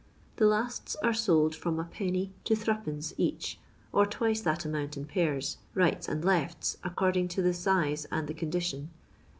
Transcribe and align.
The 0.37 0.45
ksts 0.45 0.95
are 1.03 1.13
sold 1.13 1.53
itom 1.53 1.77
\d. 2.09 2.31
to 2.45 2.55
M. 2.57 3.01
each, 3.19 3.59
or 3.93 4.07
twice 4.07 4.41
that 4.41 4.65
amount 4.65 4.97
in 4.97 5.05
pairs, 5.05 5.57
"rights 5.75 6.09
and 6.09 6.25
lefts," 6.25 6.77
accord 6.83 7.17
ing 7.17 7.27
to 7.27 7.43
the 7.43 7.49
sife 7.53 8.07
and 8.11 8.27
the 8.27 8.33
condition. 8.33 8.89